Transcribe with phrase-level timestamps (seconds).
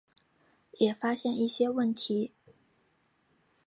[0.79, 2.31] 也发现一些问题